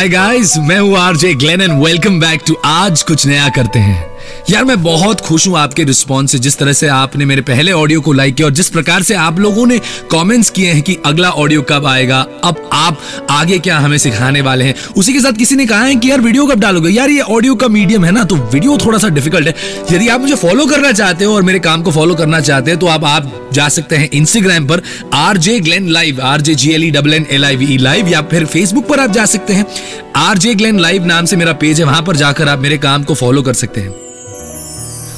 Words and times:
हाय 0.00 0.08
guys 0.08 0.56
मैं 0.58 0.78
हूँ 0.80 0.96
RJ 0.98 1.32
Glenn 1.34 1.60
and 1.60 1.72
welcome 1.82 2.18
back 2.20 2.42
to 2.46 2.54
आज 2.64 3.02
कुछ 3.02 3.26
नया 3.26 3.48
करते 3.48 3.78
हैं। 3.78 4.19
यार, 4.50 4.64
मैं 4.64 4.82
बहुत 4.82 5.20
खुश 5.20 5.46
हूँ 5.48 5.56
आपके 5.58 5.84
रिस्पॉन्स 5.84 6.32
से, 6.32 6.38
जिस 6.38 6.58
तरह 6.58 6.72
से 6.72 6.88
आपने 6.88 7.24
मेरे 7.24 7.42
पहले 7.42 7.72
ऑडियो 7.72 8.00
को 8.00 8.12
लाइक 8.12 8.34
किया 8.34 8.46
और 8.46 8.52
जिस 8.52 8.68
प्रकार 8.68 9.02
से 9.02 9.14
आप 9.16 9.38
लोगों 9.38 9.66
ने 9.66 9.78
कमेंट्स 10.12 10.50
किए 10.50 10.72
हैं 10.72 10.82
कि 10.82 10.96
अगला 11.06 11.30
ऑडियो 11.32 11.62
कब 11.62 11.86
आएगा, 11.86 12.20
अब 12.44 12.68
आप 12.72 13.00
आगे 13.30 13.58
क्या 13.58 13.78
हमें 13.78 13.96
सिखाने 13.98 14.40
वाले 14.40 14.64
हैं। 14.64 14.74
उसी 14.96 15.12
के 15.12 15.20
साथ 15.20 15.38
किसी 15.38 15.56
ने 15.56 15.66
कहा 15.66 15.82
है 15.82 15.94
कि 15.94 16.10
यार 16.10 16.20
वीडियो 16.20 16.46
कब 16.46 16.60
डालोगे? 16.60 16.90
यार, 16.90 17.10
ये 17.10 17.20
ऑडियो 17.20 17.54
का 17.54 17.68
मीडियम 17.68 18.04
है 18.04 18.12
ना 18.12 18.24
तो 18.24 18.36
वीडियो 18.36 18.78
थोड़ा 18.78 18.98
सा 18.98 19.08
डिफ़िकल्ट 19.10 19.48
है। 19.48 19.54
यदि 19.92 20.08
आप 20.08 20.20
मुझे 20.20 20.34
फॉलो 20.36 20.66
करना 20.66 20.92
चाहते 20.92 21.24
हो 21.24 21.34
और 21.34 21.42
मेरे 21.42 21.58
काम 21.60 21.82
को 21.82 21.90
फॉलो 21.90 22.14
करना 22.14 22.40
चाहते 22.40 22.70
हैं 22.70 22.80
तो 22.80 22.86
आप 22.86 23.04
आप 23.04 23.32
जा 23.52 23.68
सकते 23.68 23.96
हैं 23.96 24.08
इंस्टाग्राम 24.10 24.66
पर 24.66 24.82
R 25.14 25.36
J 25.36 25.58
Glenn 25.60 25.88
live 25.88 26.20
R 26.22 26.40
J 26.40 26.54
G 26.54 26.70
L 26.72 26.84
E 26.84 26.90
double 26.90 27.14
N 27.14 27.26
L 27.30 27.44
I 27.44 27.56
V 27.56 27.76
E 27.78 28.08
live 28.08 28.20
फिर 28.30 28.44
फेसबुक 28.46 28.86
पर 28.88 29.00
आप 29.00 29.12
जा 29.12 29.24
सकते 29.26 29.52
हैं। 29.52 29.66
आर 30.16 30.38
जे 30.38 30.54
ग्लेन 30.54 30.78
लाइव 30.78 31.04
नाम 31.06 31.24
से 31.24 31.36
मेरा 31.36 31.52
पेज 31.52 31.80
है, 31.80 31.86
वहाँ 31.86 32.02
पर 32.02 32.16
जाकर 32.16 32.48
आप 32.48 32.58
मेरे 32.58 32.78
काम 32.78 33.04
को 33.04 33.14
फॉलो 33.14 33.42
कर 33.42 33.54
सकते 33.54 33.80
हैं। 33.80 33.90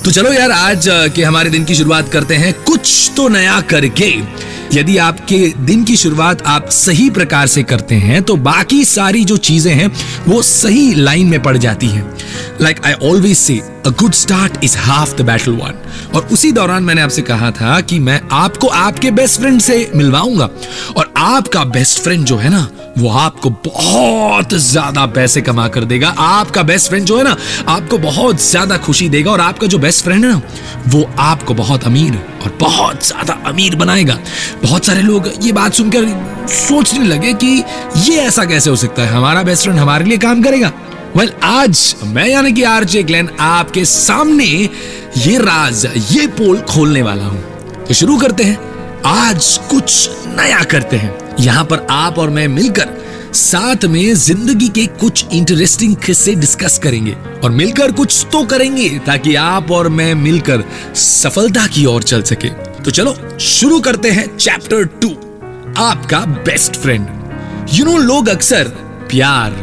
तो 0.04 0.10
चलो 0.10 0.32
यार, 0.32 0.50
आज 0.50 0.84
के 1.14 1.22
हमारे 1.22 1.50
दिन 1.50 1.64
की 1.64 1.74
शुरुआत 1.74 2.08
करते 2.08 2.34
हैं। 2.34 2.52
कुछ 2.62 3.10
तो 3.16 3.28
नया 3.28 3.60
करके। 3.60 4.12
यदि 4.74 4.96
आपके 4.96 5.38
दिन 5.58 5.82
की 5.84 5.96
शुरुआत 5.96 6.42
आप 6.46 6.68
सही 6.68 7.08
प्रकार 7.10 7.46
से 7.46 7.62
करते 7.62 7.94
हैं 7.94 8.22
तो 8.22 8.36
बाकी 8.36 8.84
सारी 8.84 9.24
जो 9.24 9.36
चीज़ें 9.36 9.72
हैं, 9.74 9.90
वो 10.28 10.40
सही 10.42 10.94
लाइन 10.94 11.26
में 11.26 11.42
पड़ 11.42 11.56
जाती 11.56 11.86
हैं। 11.86 12.04
Like 12.60 12.80
I 12.86 12.92
always 13.02 13.36
say 13.36 13.60
a 13.86 13.90
good 13.90 14.12
start 14.12 14.58
is 14.64 14.76
half 14.78 15.14
the 15.16 15.20
battle 15.20 15.52
won 15.52 15.74
और 16.14 16.28
उसी 16.32 16.52
दौरान 16.52 16.84
मैंने 16.84 17.02
आपसे 17.02 17.22
कहा 17.22 17.50
था 17.50 17.80
कि 17.80 17.98
मैं 17.98 18.20
आपको 18.32 18.66
आपके 18.66 19.10
बेस्ट 19.10 19.40
फ्रेंड 19.40 19.60
से 19.60 19.90
मिलवाऊँगा। 19.94 20.48
और 20.96 21.01
आपका 21.22 21.62
बेस्ट 21.64 21.98
फ्रेंड 22.02 22.24
जो 22.26 22.36
है 22.36 22.48
ना 22.50 22.66
वो 22.98 23.08
आपको 23.08 23.50
बहुत 23.66 24.54
ज़्यादा 24.54 25.04
पैसे 25.08 25.40
कमा 25.40 25.66
कर 25.68 25.84
देगा। 25.84 26.08
आपका 26.18 26.62
बेस्ट 26.62 26.88
फ्रेंड 26.88 27.04
जो 27.06 27.18
है 27.18 27.24
ना 27.24 27.36
आपको 27.68 27.98
बहुत 27.98 28.40
ज़्यादा 28.42 28.76
खुशी 28.76 29.08
देगा 29.08 29.30
और 29.32 29.40
आपका 29.40 29.66
जो 29.66 29.78
बेस्ट 29.78 30.04
फ्रेंड 30.04 30.24
है 30.24 30.30
ना 30.30 30.40
वो 30.86 31.08
आपको 31.20 31.54
बहुत 31.54 31.84
अमीर 31.84 32.14
और 32.42 32.56
बहुत 32.60 33.06
ज़्यादा 33.06 33.34
अमीर 33.46 33.76
बनाएगा। 33.76 34.18
बहुत 34.62 34.86
सारे 34.86 35.02
लोग 35.02 35.30
ये 35.42 35.52
बात 35.52 35.74
सुनकर 35.74 36.08
सोचने 36.48 37.04
लगे 37.06 37.32
कि 37.34 37.52
ये 37.98 38.16
ऐसा 38.18 38.44
कैसे 38.44 38.70
हो 38.70 38.76
सकता 38.76 39.02
है? 39.02 39.08
हमारा 39.08 39.42
बेस्ट 39.42 39.62
फ्रेंड 39.62 39.78
हमारे 39.78 40.04
लिए 40.04 40.18
काम 40.18 40.42
करेगा। 40.42 40.72
वेल 41.16 41.28
well, 41.28 41.44
आज 41.44 41.94
मैं 42.06 42.26
यानी 42.28 42.52
कि 42.52 42.62
आरजे 42.64 43.02
ग्लेन 43.02 43.28
आपके 43.40 43.84
सामने 43.84 44.44
ये 44.44 45.38
राज 45.38 45.86
ये 46.10 46.26
पोल 46.34 46.60
खोलने 46.68 47.02
वाला 47.02 47.24
हूँ। 47.24 47.42
तो 47.86 47.94
शुरू 47.94 48.18
करते 48.18 48.44
हैं। 48.44 48.71
आज 49.06 49.46
कुछ 49.70 50.08
नया 50.28 50.62
करते 50.62 50.96
हैं। 50.96 51.36
यहाँ 51.40 51.64
पर 51.64 51.86
आप 51.90 52.18
और 52.18 52.30
मैं 52.30 52.46
मिलकर 52.48 52.88
साथ 53.34 53.84
में 53.84 54.14
ज़िंदगी 54.14 54.68
के 54.68 54.84
कुछ 55.00 55.24
इंटरेस्टिंग 55.32 55.94
किस्से 55.96 56.34
डिस्कस 56.34 56.78
करेंगे। 56.78 57.12
और 57.44 57.50
मिलकर 57.50 57.92
कुछ 57.92 58.26
तो 58.32 58.44
करेंगे, 58.44 58.88
ताकि 58.98 59.34
आप 59.34 59.70
और 59.70 59.88
मैं 59.88 60.14
मिलकर 60.14 60.64
सफलता 60.94 61.66
की 61.66 61.84
ओर 61.84 62.02
चल 62.02 62.22
सके। 62.22 62.48
तो 62.82 62.90
चलो, 62.90 63.16
शुरू 63.40 63.80
करते 63.80 64.10
हैं 64.10 64.36
चैप्टर 64.36 64.84
टू 65.02 65.10
आपका 65.78 66.20
बेस्ट 66.44 66.76
फ्रेंड 66.76 67.06
यू 67.72 67.84
नो 67.84 67.96
लोग 67.98 68.28
अक्सर 68.28 68.68
प्यार, 69.10 69.56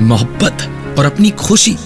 मोहब्बत 0.00 0.96
और 0.98 1.04
अपनी 1.04 1.30
खुशी 1.30 1.76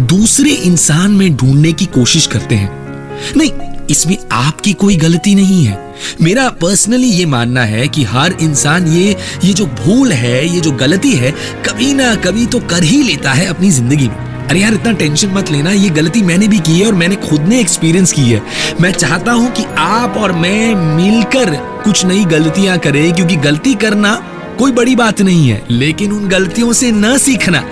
दूसरे 0.00 0.50
इंसान 0.50 1.10
में 1.10 1.36
ढूँढने 1.36 1.72
की 1.72 1.86
कोशिश 1.86 2.26
करते 2.26 2.54
हैं। 2.54 3.34
नहीं, 3.36 3.50
इसमें 3.90 4.16
आपकी 4.32 4.72
कोई 4.72 4.96
गलती 4.96 5.34
नहीं 5.34 5.64
है। 5.64 5.89
मेरा 6.20 6.48
पर्सनली 6.60 7.08
ये 7.08 7.26
मानना 7.26 7.64
है 7.64 7.86
कि 7.88 8.04
हर 8.04 8.36
इंसान 8.40 8.86
ये 8.88 9.16
ये 9.44 9.52
जो 9.52 9.66
भूल 9.66 10.12
है, 10.12 10.46
ये 10.46 10.60
जो 10.60 10.72
गलती 10.72 11.12
है, 11.12 11.30
कभी 11.66 11.92
ना 11.94 12.14
कभी 12.20 12.46
तो 12.46 12.60
कर 12.70 12.82
ही 12.82 13.02
लेता 13.02 13.32
है 13.32 13.46
अपनी 13.46 13.70
ज़िंदगी 13.70 14.08
में। 14.08 14.28
अरे 14.48 14.60
यार, 14.60 14.74
इतना 14.74 14.92
टेंशन 14.92 15.28
मत 15.28 15.50
लेना, 15.50 15.72
ये 15.72 15.88
गलती 15.90 16.22
मैंने 16.22 16.48
भी 16.48 16.58
की 16.58 16.78
है 16.78 16.86
और 16.86 16.94
मैंने 16.94 17.16
खुद 17.18 17.40
ने 17.40 17.60
एक्सपीरियंस 17.60 18.12
की 18.12 18.22
है। 18.22 18.42
मैं 18.80 18.92
चाहता 18.92 19.32
हूँ 19.32 19.50
कि 19.52 19.64
आप 19.78 20.16
और 20.16 20.32
मैं 20.34 20.74
मिलकर 20.96 21.54
कुछ 21.84 22.04
नई 22.06 22.24
गलतियाँ 22.26 22.78
करें, 22.78 23.12
क्योंकि 23.14 23.36
गलती 23.38 23.74
करना 23.76 24.14
कोई 24.58 24.72
बड़ी 24.72 24.96
बात 24.96 25.20
नहीं 25.20 25.48
है, 25.48 25.62
लेकिन 25.70 26.12
उन 26.12 26.28
गलतियों 26.28 26.72
से 26.72 26.90
न 26.92 27.16
सीखना 27.18 27.64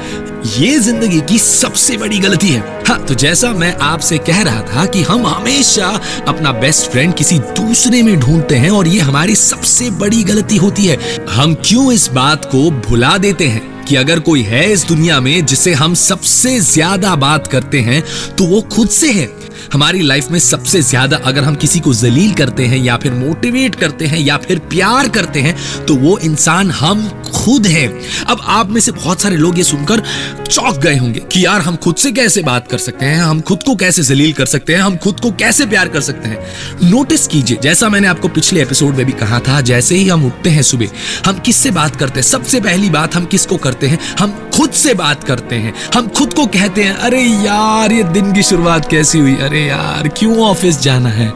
ये 0.46 0.78
ज़िंदगी 0.78 1.20
की 1.20 1.38
सबसे 1.38 1.96
बड़ी 1.96 2.18
गलती 2.18 2.48
है। 2.48 2.60
हाँ 2.88 2.98
तो 3.06 3.14
जैसा 3.14 3.52
मैं 3.52 3.74
आपसे 3.82 4.18
कह 4.18 4.42
रहा 4.42 4.60
था 4.64 4.84
कि 4.86 5.02
हम 5.02 5.26
हमेशा 5.26 5.88
अपना 6.28 6.52
बेस्ट 6.52 6.90
फ्रेंड 6.90 7.14
किसी 7.14 7.38
दूसरे 7.38 8.02
में 8.02 8.18
ढूंढते 8.20 8.56
हैं 8.56 8.70
और 8.70 8.88
ये 8.88 9.00
हमारी 9.00 9.34
सबसे 9.36 9.90
बड़ी 9.92 10.22
गलती 10.24 10.56
होती 10.56 10.86
है। 10.86 10.98
हम 11.30 11.54
क्यों 11.64 11.92
इस 11.92 12.08
बात 12.10 12.44
को 12.44 12.70
भुला 12.80 13.16
देते 13.18 13.46
हैं 13.46 13.84
कि 13.84 13.96
अगर 13.96 14.20
कोई 14.20 14.42
है 14.42 14.64
इस 14.72 14.86
दुनिया 14.86 15.20
में 15.20 15.44
जिसे 15.46 15.72
हम 15.74 15.94
सबसे 15.96 16.58
ज़्यादा 16.60 17.14
बात 17.16 17.46
करते 17.46 17.80
हैं 17.80 18.02
तो 18.36 18.46
वो 18.46 18.60
खुद 18.72 18.88
से 18.90 19.12
है। 19.12 19.28
हमारी 19.72 20.00
लाइफ 20.00 20.30
में 20.30 20.38
सबसे 20.38 20.80
ज़्यादा 20.82 21.16
अगर 21.26 21.44
हम 21.44 21.54
किसी 21.54 21.80
को 21.80 21.92
जलील 21.94 22.32
करते 22.34 22.66
हैं 22.66 22.76
या 22.78 22.96
फिर 22.96 23.12
मोटिवेट 23.14 23.74
करते 23.74 24.06
हैं 24.06 24.18
या 24.18 24.36
फिर 24.38 24.58
प्यार 24.70 25.08
करते 25.08 25.40
हैं 25.40 25.56
तो 25.86 25.94
वो 25.96 26.18
इंसान 26.18 26.70
हम 26.70 27.08
खुद 27.34 27.66
है। 27.66 27.86
अब 28.26 28.40
आप 28.44 28.70
में 28.70 28.80
से 28.80 28.92
बहुत 28.92 29.20
सारे 29.20 29.36
लोग 29.36 29.58
ये 29.58 29.64
सुनकर 29.64 30.02
चौक 30.50 30.78
गए 30.78 30.96
होंगे 30.96 31.20
कि 31.20 31.46
यार, 31.46 31.60
हम 31.60 31.76
खुद 31.76 31.96
से 31.96 32.12
कैसे 32.12 32.42
बात 32.42 32.68
कर 32.68 32.78
सकते 32.78 33.06
हैं? 33.06 33.22
हम 33.22 33.40
खुद 33.40 33.62
को 33.62 33.76
कैसे 33.76 34.02
जलील 34.02 34.32
कर 34.32 34.46
सकते 34.46 34.74
हैं? 34.74 34.80
हम 34.80 34.96
खुद 34.96 35.20
को 35.20 35.30
कैसे 35.30 35.66
प्यार 35.66 35.88
कर 35.88 36.00
सकते 36.00 36.28
हैं? 36.28 36.46
नोटिस 36.90 37.26
कीजिए, 37.26 37.58
जैसा 37.62 37.88
मैंने 37.88 38.08
आपको 38.08 38.28
पिछले 38.28 38.62
एपिसोड 38.62 38.94
में 38.94 39.06
भी 39.06 39.12
कहा 39.12 39.38
था, 39.38 39.60
जैसे 39.60 39.94
ही 39.94 40.08
हम 40.08 40.26
उठते 40.26 40.50
हैं 40.50 40.62
सुबह, 40.62 40.88
हम 41.26 41.38
किससे 41.38 41.70
बात 41.70 41.96
करते 41.96 42.20
हैं? 42.20 42.26
सबसे 42.26 42.60
पहली 42.60 42.90
बात 42.90 43.14
हम 43.14 43.24
किसको 43.24 43.56
करते 43.56 43.86
हैं? 43.86 43.98
हम 44.20 44.50
खुद 44.56 44.70
से 44.70 44.94
बात 44.94 45.24
करते 45.24 45.56
हैं। 45.56 45.74
हम 45.94 46.08
खुद 46.08 46.34
को 46.34 46.46
कहते 46.46 46.84
हैं, 46.84 46.94
अरे 46.94 47.22
यार, 47.22 47.92
ये 47.92 48.02
दिन 48.02 48.32
की 48.32 48.42
शुरुआत 48.42 48.90
कैसी 48.90 49.18
हुई? 49.18 49.36
अरे 49.36 49.66
यार, 49.66 50.08
क्यों 50.08 50.38
ऑफ़िस 50.38 50.80
जाना 50.80 51.08
है? 51.08 51.32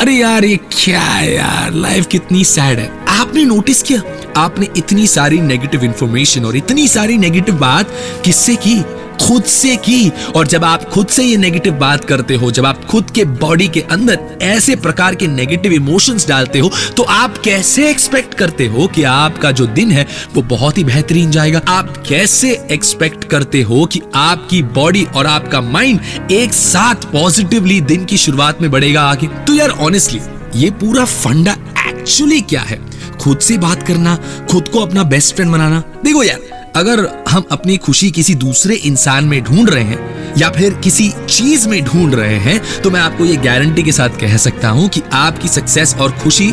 अरे 0.00 0.14
यार, 0.14 0.44
ये 0.44 0.56
क्या 0.56 1.00
है 1.00 1.34
यार? 1.34 1.74
लाइफ 1.74 2.06
कितनी 2.06 2.44
सैड 2.44 2.78
है। 2.78 2.92
आपने 3.08 3.44
नोटिस 3.44 3.82
किया? 3.82 4.02
आपने 4.36 4.68
इतनी 4.76 5.06
सारी 5.06 5.40
नेगेटिव 5.40 5.84
इंफॉर्मेशन 5.84 6.44
और 6.44 6.56
इतनी 6.56 6.88
सारी 6.88 7.18
नेगेटिव 7.18 7.58
बात 7.58 7.94
किससे 8.24 8.56
की? 8.56 8.82
खुद 9.20 9.44
से 9.44 9.74
की। 9.76 10.08
और 10.36 10.46
जब 10.46 10.64
आप 10.64 10.84
खुद 10.84 11.06
से 11.06 11.24
ये 11.24 11.36
नेगेटिव 11.36 11.72
बात 11.72 12.04
करते 12.04 12.34
हो, 12.34 12.50
जब 12.50 12.66
आप 12.66 12.84
खुद 12.84 13.10
के 13.10 13.24
बॉडी 13.24 13.66
के 13.68 13.80
अंदर 13.90 14.18
ऐसे 14.42 14.76
प्रकार 14.76 15.14
के 15.14 15.26
नेगेटिव 15.26 15.72
इमोशंस 15.72 16.26
डालते 16.28 16.58
हो 16.58 16.70
तो 16.96 17.02
आप 17.02 17.36
कैसे 17.38 17.88
एक्सपेक्ट 17.90 18.34
करते 18.34 18.66
हो 18.66 18.86
कि 18.86 19.02
आपका 19.02 19.50
जो 19.50 19.66
दिन 19.66 19.90
है, 19.92 20.06
वो 20.34 20.42
बहुत 20.42 20.78
ही 20.78 20.84
बेहतरीन 20.84 21.30
जाएगा? 21.30 21.60
आप 21.68 21.96
कैसे 22.08 22.52
एक्सपेक्ट 22.70 23.24
करते 23.24 23.62
हो 23.62 23.84
कि 23.86 24.00
आपकी 24.14 24.62
बॉडी 24.62 25.04
और 25.06 25.26
आपका 25.26 25.60
माइंड 25.60 26.30
एक 26.32 26.52
साथ 26.52 27.10
पॉजिटिवली 27.12 27.80
दिन 27.82 28.04
की 28.04 28.16
शुरुआत 28.16 28.62
में 28.62 28.70
बढ़ेगा 28.70 29.02
आगे? 29.02 29.26
तो 29.26 29.54
यार 29.54 29.70
ऑनेस्टली 29.70 30.20
ये 30.56 30.70
पूरा 30.70 31.04
फंडा 31.04 31.56
एक्चुअली 31.88 32.40
क्या 32.40 32.60
है? 32.60 32.80
खुद 33.20 33.38
से 33.38 33.58
बात 33.58 33.82
करना, 33.82 34.16
खुद 34.50 34.68
को 34.68 34.78
अपना 34.78 35.02
बेस्ट 35.04 35.34
फ्रेंड 35.34 35.52
बनाना। 35.52 35.82
देखो 36.04 36.22
यार, 36.22 36.40
अगर 36.76 37.06
हम 37.28 37.44
अपनी 37.50 37.76
खुशी 37.76 38.10
किसी 38.10 38.34
दूसरे 38.36 38.74
इंसान 38.74 39.24
में 39.24 39.42
ढूंढ 39.44 39.70
रहे 39.70 39.84
हैं, 39.84 40.34
या 40.38 40.50
फिर 40.50 40.74
किसी 40.74 41.08
चीज़ 41.28 41.68
में 41.68 41.82
ढूंढ 41.84 42.14
रहे 42.14 42.36
हैं 42.38 42.60
तो 42.82 42.90
मैं 42.90 43.00
आपको 43.00 43.24
ये 43.24 43.36
गारंटी 43.36 43.82
के 43.82 43.92
साथ 43.92 44.18
कह 44.20 44.36
सकता 44.36 44.68
हूँ 44.68 44.88
कि 44.88 45.02
आपकी 45.12 45.48
सक्सेस 45.48 45.94
और 45.94 46.12
खुशी 46.12 46.50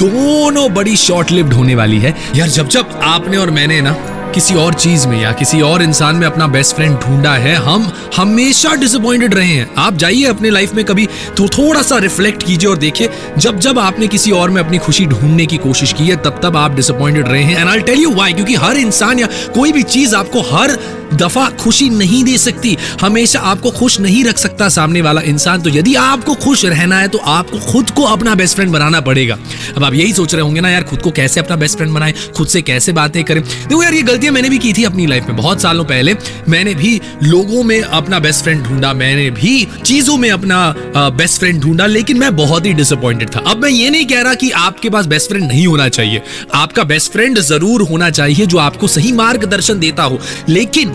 दोनों 0.00 0.72
बड़ी 0.74 0.96
शॉर्ट 0.96 1.30
लिव्ड 1.30 1.52
होने 1.52 1.74
वाली 1.74 1.98
है। 1.98 2.14
यार 2.36 2.48
जब 2.48 2.68
जब 2.68 3.00
आपने 3.04 3.36
और 3.36 3.50
मैंने 3.50 3.80
ना 3.80 3.92
किसी 4.38 4.54
और 4.54 4.74
चीज़ 4.74 5.06
में 5.08 5.20
या 5.20 5.30
किसी 5.32 5.60
और 5.60 5.82
इंसान 5.82 6.16
में 6.16 6.26
अपना 6.26 6.46
बेस्ट 6.46 6.74
फ्रेंड 6.76 6.96
ढूंढा 6.96 7.32
है, 7.34 7.54
हम 7.54 7.90
हमेशा 8.16 8.74
डिसअपॉइंटेड 8.74 9.34
रहे 9.34 9.46
हैं। 9.46 9.68
आप 9.78 9.94
जाइए 9.94 10.24
अपने 10.24 10.50
लाइफ 10.50 10.74
में 10.74 10.84
कभी 10.84 11.06
तो 11.36 11.46
थोड़ा 11.48 11.82
सा 11.82 11.96
रिफ्लेक्ट 11.98 12.42
कीजिए 12.42 12.68
और 12.70 12.76
देखिए, 12.76 13.08
जब 13.38 13.58
जब 13.58 13.78
आपने 13.78 14.06
किसी 14.08 14.30
और 14.32 14.50
में 14.50 14.62
अपनी 14.62 14.78
खुशी 14.78 15.06
ढूँढने 15.06 15.46
की 15.46 15.56
कोशिश 15.56 15.92
की 15.92 16.06
है, 16.06 16.16
तब 16.16 16.38
तब 16.42 16.56
आप 16.56 16.74
डिसअपॉइंटेड 16.74 17.28
रहे 17.28 17.42
हैं। 17.42 17.58
And 17.58 17.68
I 17.68 17.80
tell 17.80 17.98
you 17.98 18.14
why 18.14 18.32
क्योंकि 18.32 18.54
हर 18.56 18.76
इंसान 18.76 19.18
या 19.18 19.28
कोई 19.54 19.72
भी 19.72 19.82
चीज़ 19.84 20.14
आपको 20.16 20.42
हर 20.52 20.76
दफ़ा 21.14 21.48
खुशी 21.50 21.88
नहीं 21.90 22.22
दे 22.24 22.36
सकती। 22.38 22.76
हमेशा 23.00 23.40
आपको 23.40 23.70
खुश 23.70 23.98
नहीं 24.00 24.24
रख 24.24 24.38
सकता 24.38 24.68
सामने 24.68 25.00
वाला 25.00 25.20
इंसान। 25.22 25.62
तो 25.62 25.70
यदि 25.70 25.94
आपको 25.94 26.34
खुश 26.36 26.64
रहना 26.64 26.98
है 26.98 27.08
तो 27.08 27.18
आपको 27.18 27.58
खुद 27.62 27.90
को 27.90 28.02
अपना 28.04 28.34
बेस्ट 28.34 28.56
फ्रेंड 28.56 28.72
बनाना 28.72 29.00
पड़ेगा। 29.00 29.38
अब 29.76 29.84
आप 29.84 29.94
यही 29.94 30.12
सोच 30.12 30.34
रहे 30.34 30.42
होंगे 30.42 30.60
ना, 30.60 30.70
यार, 30.70 30.82
खुद 30.82 31.02
को 31.02 31.10
कैसे 31.10 31.40
अपना 31.40 31.56
बेस्ट 31.56 31.76
फ्रेंड 31.76 31.92
बनाए, 31.94 32.14
खुद 32.36 32.48
से 32.48 32.62
कैसे 32.62 32.92
बातें 32.92 33.22
करें। 33.24 33.42
देखो 33.42 33.82
यार, 33.82 33.94
ये 33.94 34.02
गलतियाँ 34.02 34.32
मैंने 34.34 34.48
भी 34.48 34.58
की 34.58 34.72
थी 34.72 34.84
अपनी 34.84 35.06
लाइफ 35.06 35.26
में 35.28 35.36
बहुत 35.36 35.62
सालों 35.62 35.84
पहले। 35.84 36.14
मैंने 36.48 36.74
भी 36.74 37.00
लोगों 37.22 37.62
में 37.62 37.80
अपना 37.80 38.18
बेस्ट 38.18 38.42
फ्रेंड 38.42 38.62
ढूंढा, 38.64 38.92
मैंने 38.94 39.30
भी 39.30 39.66
चीज़ों 39.84 40.16
में 40.16 40.30
अपना 40.30 40.74
बेस्ट 40.96 41.38
फ्रेंड 41.40 41.60
ढूंढा, 41.62 41.86
लेकिन 41.86 42.18
मैं 42.18 42.34
बहुत 42.36 42.66
ही 42.66 42.72
डिसअपॉइंटेड 42.72 43.34
था। 43.36 43.40
अब 43.40 43.62
मैं 43.62 43.70
ये 43.70 43.90
नहीं 43.90 44.06
कह 44.06 44.22
रहा 44.22 44.34
कि 44.34 44.50
आपके 44.50 44.90
पास 44.90 45.06
बेस्ट 45.06 45.28
फ्रेंड 45.28 45.44
नहीं 45.44 45.66
होना 45.66 45.88
चाहिए। 45.88 46.22
आपका 46.54 46.84
बेस्ट 46.84 47.12
फ्रेंड 47.12 47.38
ज़रूर 47.40 47.82
होना 47.82 48.10
चाहिए 48.10 48.46
जो 48.46 48.58
आपको 48.58 48.86
सही 48.88 49.12
मार्गदर्शन 49.14 49.78
देता 49.78 50.02
हो। 50.02 50.18
लेकिन 50.48 50.94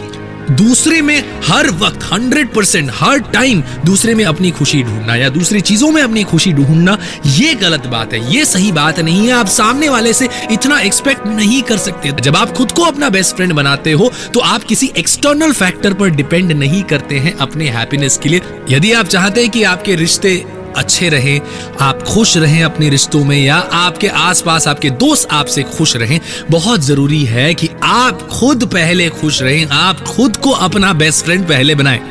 दूसरे 0.51 1.01
में 1.01 1.42
हर 1.45 1.69
वक्त 1.80 2.04
हंड्रेड 2.04 2.54
परसेंट, 2.54 2.92
हर 2.94 3.19
टाइम 3.34 3.62
दूसरे 3.86 4.13
में 4.16 4.24
अपनी 4.25 4.51
खुशी 4.51 4.81
ढूंढना 4.84 5.16
या 5.16 5.30
दूसरी 5.30 5.62
चीज़ों 5.62 5.92
में 5.92 6.01
अपनी 6.01 6.24
खुशी 6.24 6.51
ढूंढना, 6.54 6.98
ये 7.28 7.54
गलत 7.56 7.86
बात 7.88 8.13
है, 8.13 8.19
ये 8.34 8.45
सही 8.45 8.72
बात 8.72 9.00
नहीं 9.00 9.25
है। 9.28 9.34
आप 9.34 9.48
सामने 9.50 9.90
वाले 9.90 10.13
से 10.13 10.30
इतना 10.51 10.80
एक्सपेक्ट 10.80 11.28
नहीं 11.28 11.62
कर 11.63 11.78
सकते। 11.78 12.12
जब 12.22 12.36
आप 12.36 12.51
खुद 12.51 12.72
को 12.72 12.84
अपना 12.84 13.10
बेस्ट 13.10 13.36
फ्रेंड 13.36 13.54
बनाते 13.54 13.92
हो 13.92 14.12
तो 14.34 14.40
आप 14.40 14.63
किसी 14.63 14.92
एक्सटर्नल 14.98 15.51
फैक्टर 15.54 15.94
पर 15.94 16.10
डिपेंड 16.12 16.51
नहीं 16.54 16.84
करते 16.84 17.19
हैं 17.19 17.38
अपने 17.38 17.69
हैप्पीनेस 17.69 18.18
के 18.18 18.30
लिए। 18.30 18.42
यदि 18.69 18.92
आप 18.94 19.06
चाहते 19.07 19.42
हैं 19.42 19.50
कि 19.50 19.63
आपके 19.66 19.96
रिश्ते 19.96 20.44
अच्छे 20.75 21.10
रहें, 21.10 21.40
आप 21.81 22.02
खुश 22.04 22.36
रहें 22.38 22.64
अपने 22.64 22.90
रिश्तों 22.90 23.24
में 23.25 23.38
या 23.38 23.56
आपके 23.74 24.08
आसपास 24.08 24.68
आपके 24.68 24.90
दोस्त 24.90 25.28
आपसे 25.31 25.64
खुश 25.68 25.96
रहें, 25.96 26.20
बहुत 26.52 26.81
ज़रूरी 26.81 27.24
है 27.25 27.54
कि 27.54 27.70
आप 27.84 28.28
खुद 28.31 28.66
पहले 28.66 29.10
खुश 29.12 29.42
रहें, 29.42 29.66
आप 29.68 30.04
खुद 30.06 30.38
को 30.38 30.52
अपना 30.52 30.94
बेस्ट 30.94 31.25
फ्रेंड 31.25 31.48
पहले 31.48 31.75
बनाएँ। 31.75 32.02